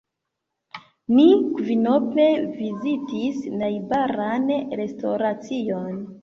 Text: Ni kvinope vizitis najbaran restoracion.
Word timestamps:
Ni 1.17 1.25
kvinope 1.59 2.25
vizitis 2.61 3.45
najbaran 3.61 4.49
restoracion. 4.81 6.03